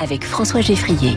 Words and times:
Avec 0.00 0.24
François 0.24 0.60
Geffrier. 0.60 1.16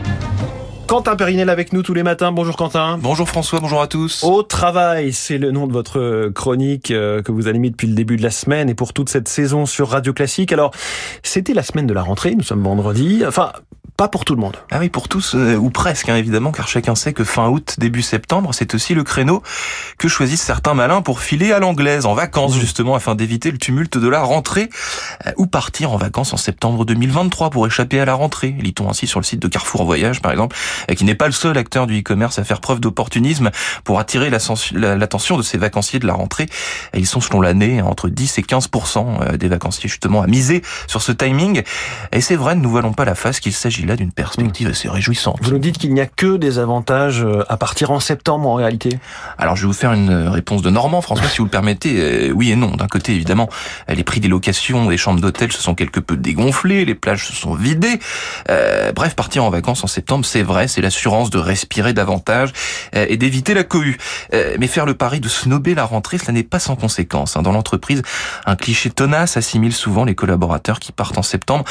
Quentin 0.86 1.16
Périnel 1.16 1.48
avec 1.48 1.72
nous 1.72 1.82
tous 1.82 1.94
les 1.94 2.02
matins. 2.02 2.32
Bonjour 2.32 2.56
Quentin. 2.56 2.98
Bonjour 2.98 3.28
François, 3.28 3.60
bonjour 3.60 3.80
à 3.80 3.86
tous. 3.86 4.24
Au 4.24 4.42
travail, 4.42 5.12
c'est 5.12 5.38
le 5.38 5.50
nom 5.52 5.66
de 5.66 5.72
votre 5.72 6.30
chronique 6.34 6.90
euh, 6.90 7.22
que 7.22 7.32
vous 7.32 7.48
animez 7.48 7.70
depuis 7.70 7.86
le 7.86 7.94
début 7.94 8.16
de 8.16 8.22
la 8.22 8.30
semaine 8.30 8.68
et 8.68 8.74
pour 8.74 8.92
toute 8.92 9.08
cette 9.08 9.28
saison 9.28 9.66
sur 9.66 9.88
Radio 9.88 10.12
Classique. 10.12 10.52
Alors, 10.52 10.72
c'était 11.22 11.54
la 11.54 11.62
semaine 11.62 11.86
de 11.86 11.94
la 11.94 12.02
rentrée, 12.02 12.34
nous 12.34 12.42
sommes 12.42 12.62
vendredi. 12.62 13.22
Enfin, 13.26 13.52
pas 14.02 14.08
pour 14.08 14.24
tout 14.24 14.34
le 14.34 14.40
monde. 14.40 14.56
Ah 14.72 14.78
oui, 14.80 14.88
pour 14.88 15.06
tous, 15.06 15.36
euh, 15.36 15.54
ou 15.54 15.70
presque, 15.70 16.08
hein, 16.08 16.16
évidemment, 16.16 16.50
car 16.50 16.66
chacun 16.66 16.96
sait 16.96 17.12
que 17.12 17.22
fin 17.22 17.46
août, 17.46 17.76
début 17.78 18.02
septembre, 18.02 18.52
c'est 18.52 18.74
aussi 18.74 18.94
le 18.94 19.04
créneau 19.04 19.44
que 19.96 20.08
choisissent 20.08 20.42
certains 20.42 20.74
malins 20.74 21.02
pour 21.02 21.20
filer 21.20 21.52
à 21.52 21.60
l'anglaise, 21.60 22.04
en 22.04 22.14
vacances, 22.14 22.56
mmh. 22.56 22.60
justement, 22.60 22.94
afin 22.96 23.14
d'éviter 23.14 23.52
le 23.52 23.58
tumulte 23.58 23.98
de 23.98 24.08
la 24.08 24.20
rentrée, 24.20 24.70
euh, 25.28 25.30
ou 25.36 25.46
partir 25.46 25.92
en 25.92 25.98
vacances 25.98 26.32
en 26.32 26.36
septembre 26.36 26.84
2023 26.84 27.50
pour 27.50 27.64
échapper 27.64 28.00
à 28.00 28.04
la 28.04 28.14
rentrée. 28.14 28.56
Lit-on 28.58 28.90
ainsi 28.90 29.06
sur 29.06 29.20
le 29.20 29.24
site 29.24 29.38
de 29.38 29.46
Carrefour 29.46 29.84
Voyage, 29.84 30.20
par 30.20 30.32
exemple, 30.32 30.56
euh, 30.90 30.94
qui 30.94 31.04
n'est 31.04 31.14
pas 31.14 31.26
le 31.26 31.32
seul 31.32 31.56
acteur 31.56 31.86
du 31.86 32.00
e-commerce 32.00 32.40
à 32.40 32.44
faire 32.44 32.60
preuve 32.60 32.80
d'opportunisme 32.80 33.52
pour 33.84 34.00
attirer 34.00 34.30
l'attention 34.30 35.36
de 35.36 35.42
ces 35.42 35.58
vacanciers 35.58 36.00
de 36.00 36.08
la 36.08 36.14
rentrée. 36.14 36.46
ils 36.92 37.06
sont, 37.06 37.20
selon 37.20 37.40
l'année, 37.40 37.80
entre 37.82 38.08
10 38.08 38.38
et 38.38 38.42
15% 38.42 39.36
des 39.36 39.46
vacanciers, 39.46 39.88
justement, 39.88 40.22
à 40.22 40.26
miser 40.26 40.62
sur 40.88 41.02
ce 41.02 41.12
timing. 41.12 41.62
Et 42.10 42.20
c'est 42.20 42.34
vrai, 42.34 42.56
ne 42.56 42.62
nous 42.62 42.70
voilons 42.70 42.94
pas 42.94 43.04
la 43.04 43.14
face 43.14 43.38
qu'il 43.38 43.52
s'agit 43.52 43.86
là 43.86 43.91
d'une 43.96 44.12
perspective 44.12 44.68
assez 44.68 44.88
réjouissante. 44.88 45.38
Vous 45.42 45.50
nous 45.50 45.58
dites 45.58 45.78
qu'il 45.78 45.92
n'y 45.94 46.00
a 46.00 46.06
que 46.06 46.36
des 46.36 46.58
avantages 46.58 47.22
euh, 47.22 47.44
à 47.48 47.56
partir 47.56 47.90
en 47.90 48.00
septembre 48.00 48.48
en 48.48 48.54
réalité 48.54 48.98
Alors 49.38 49.56
je 49.56 49.62
vais 49.62 49.66
vous 49.66 49.72
faire 49.72 49.92
une 49.92 50.28
réponse 50.28 50.62
de 50.62 50.70
Normand, 50.70 51.00
François, 51.00 51.28
si 51.28 51.38
vous 51.38 51.44
le 51.44 51.50
permettez. 51.50 52.28
Euh, 52.28 52.32
oui 52.32 52.50
et 52.50 52.56
non. 52.56 52.76
D'un 52.76 52.86
côté, 52.86 53.12
évidemment, 53.12 53.48
les 53.88 54.04
prix 54.04 54.20
des 54.20 54.28
locations 54.28 54.86
des 54.86 54.96
chambres 54.96 55.20
d'hôtel 55.20 55.52
se 55.52 55.62
sont 55.62 55.74
quelque 55.74 56.00
peu 56.00 56.16
dégonflés, 56.16 56.84
les 56.84 56.94
plages 56.94 57.26
se 57.26 57.32
sont 57.32 57.54
vidées. 57.54 57.98
Euh, 58.50 58.92
bref, 58.92 59.14
partir 59.14 59.44
en 59.44 59.50
vacances 59.50 59.84
en 59.84 59.88
septembre, 59.88 60.24
c'est 60.24 60.42
vrai, 60.42 60.68
c'est 60.68 60.80
l'assurance 60.80 61.30
de 61.30 61.38
respirer 61.38 61.92
davantage 61.92 62.52
et 62.92 63.16
d'éviter 63.16 63.54
la 63.54 63.64
cohue. 63.64 63.98
mais 64.32 64.66
faire 64.66 64.86
le 64.86 64.94
pari 64.94 65.20
de 65.20 65.28
snober 65.28 65.74
la 65.74 65.84
rentrée, 65.84 66.18
cela 66.18 66.32
n'est 66.32 66.42
pas 66.42 66.58
sans 66.58 66.76
conséquence. 66.76 67.36
Hein. 67.36 67.42
Dans 67.42 67.52
l'entreprise, 67.52 68.02
un 68.46 68.56
cliché 68.56 68.90
tenace 68.90 69.36
assimile 69.36 69.72
souvent 69.72 70.04
les 70.04 70.14
collaborateurs 70.14 70.80
qui 70.80 70.92
partent 70.92 71.18
en 71.18 71.22
septembre 71.22 71.64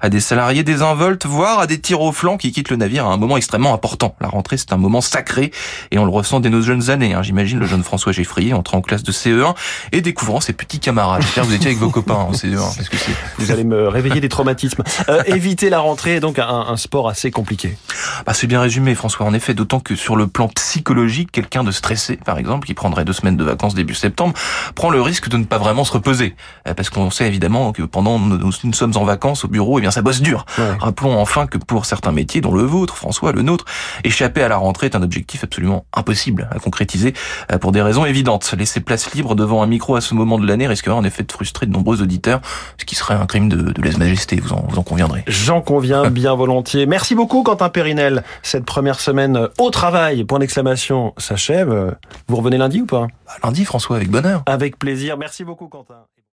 à 0.00 0.08
des 0.08 0.20
salariés 0.20 0.62
désinvoltes, 0.62 1.26
voire 1.26 1.57
à 1.58 1.66
des 1.66 1.80
tirs 1.80 2.00
au 2.00 2.12
flanc 2.12 2.36
qui 2.36 2.52
quittent 2.52 2.70
le 2.70 2.76
navire 2.76 3.06
à 3.06 3.12
un 3.12 3.16
moment 3.16 3.36
extrêmement 3.36 3.74
important. 3.74 4.14
La 4.20 4.28
rentrée, 4.28 4.56
c'est 4.56 4.72
un 4.72 4.76
moment 4.76 5.00
sacré 5.00 5.50
et 5.90 5.98
on 5.98 6.04
le 6.04 6.10
ressent 6.10 6.40
dès 6.40 6.50
nos 6.50 6.62
jeunes 6.62 6.90
années. 6.90 7.14
Hein. 7.14 7.22
J'imagine 7.22 7.58
le 7.58 7.66
jeune 7.66 7.82
François 7.82 8.12
Geffrier 8.12 8.54
entrant 8.54 8.78
en 8.78 8.80
classe 8.82 9.02
de 9.02 9.12
CE1 9.12 9.54
et 9.92 10.00
découvrant 10.00 10.40
ses 10.40 10.52
petits 10.52 10.80
camarades. 10.80 11.22
J'espère 11.22 11.44
que 11.44 11.48
vous 11.48 11.54
étiez 11.54 11.68
avec 11.68 11.78
vos 11.78 11.90
copains 11.90 12.14
en 12.14 12.32
CE1. 12.32 12.56
Parce 12.76 12.88
que 12.88 12.96
vous 13.38 13.50
allez 13.50 13.64
me 13.64 13.88
réveiller 13.88 14.20
des 14.20 14.28
traumatismes. 14.28 14.82
Euh, 15.08 15.22
éviter 15.26 15.70
la 15.70 15.78
rentrée 15.78 16.16
est 16.16 16.20
donc 16.20 16.38
un, 16.38 16.46
un 16.46 16.76
sport 16.76 17.08
assez 17.08 17.30
compliqué. 17.30 17.78
Bah, 18.26 18.34
c'est 18.34 18.46
bien 18.46 18.60
résumé, 18.60 18.94
François. 18.94 19.24
En 19.24 19.32
effet, 19.32 19.54
d'autant 19.54 19.80
que 19.80 19.96
sur 19.96 20.16
le 20.16 20.26
plan 20.26 20.48
psychologique, 20.48 21.30
quelqu'un 21.32 21.64
de 21.64 21.70
stressé, 21.70 22.16
par 22.16 22.36
exemple, 22.38 22.66
qui 22.66 22.74
prendrait 22.74 23.04
deux 23.04 23.12
semaines 23.12 23.36
de 23.36 23.44
vacances 23.44 23.74
début 23.74 23.94
septembre, 23.94 24.34
prend 24.74 24.90
le 24.90 25.00
risque 25.00 25.28
de 25.28 25.36
ne 25.36 25.44
pas 25.44 25.56
vraiment 25.56 25.84
se 25.84 25.92
reposer. 25.92 26.34
Euh, 26.66 26.74
parce 26.74 26.90
qu'on 26.90 27.10
sait 27.10 27.26
évidemment 27.26 27.72
que 27.72 27.82
pendant 27.82 28.18
nous, 28.18 28.50
nous 28.64 28.72
sommes 28.72 28.96
en 28.96 29.04
vacances 29.04 29.44
au 29.44 29.48
bureau, 29.48 29.78
et 29.78 29.80
eh 29.80 29.82
bien 29.82 29.90
ça 29.90 30.02
bosse 30.02 30.20
dur. 30.20 30.44
Rappelons 30.80 31.18
enfin 31.18 31.46
que 31.48 31.58
pour 31.58 31.86
certains 31.86 32.12
métiers, 32.12 32.40
dont 32.40 32.54
le 32.54 32.62
vôtre, 32.62 32.96
François, 32.96 33.32
le 33.32 33.42
nôtre, 33.42 33.64
échapper 34.04 34.42
à 34.42 34.48
la 34.48 34.56
rentrée 34.56 34.86
est 34.86 34.96
un 34.96 35.02
objectif 35.02 35.44
absolument 35.44 35.84
impossible 35.92 36.48
à 36.50 36.58
concrétiser 36.58 37.14
euh, 37.52 37.58
pour 37.58 37.72
des 37.72 37.82
raisons 37.82 38.04
évidentes. 38.04 38.54
Laisser 38.56 38.80
place 38.80 39.12
libre 39.14 39.34
devant 39.34 39.62
un 39.62 39.66
micro 39.66 39.96
à 39.96 40.00
ce 40.00 40.14
moment 40.14 40.38
de 40.38 40.46
l'année 40.46 40.66
risquerait 40.66 40.96
en 40.96 41.04
effet 41.04 41.22
de 41.22 41.32
frustrer 41.32 41.66
de 41.66 41.72
nombreux 41.72 42.02
auditeurs, 42.02 42.40
ce 42.78 42.84
qui 42.84 42.94
serait 42.94 43.14
un 43.14 43.26
crime 43.26 43.48
de, 43.48 43.72
de 43.72 43.82
lèse-majesté, 43.82 44.36
vous 44.36 44.52
en, 44.52 44.64
vous 44.68 44.78
en 44.78 44.82
conviendrez. 44.82 45.24
J'en 45.26 45.60
conviens 45.60 46.10
bien 46.10 46.34
volontiers. 46.34 46.86
Merci 46.86 47.14
beaucoup 47.14 47.42
Quentin 47.42 47.68
Périnel. 47.68 48.22
Cette 48.42 48.64
première 48.64 49.00
semaine 49.00 49.48
au 49.58 49.70
travail, 49.70 50.24
point 50.24 50.38
d'exclamation, 50.38 51.14
s'achève. 51.16 51.96
Vous 52.28 52.36
revenez 52.36 52.58
lundi 52.58 52.82
ou 52.82 52.86
pas? 52.86 53.06
Bah, 53.26 53.32
Lundi 53.44 53.64
François, 53.64 53.96
avec 53.96 54.10
bonheur. 54.10 54.42
Avec 54.46 54.78
plaisir. 54.78 55.16
Merci 55.18 55.44
beaucoup 55.44 55.68
Quentin. 55.68 56.04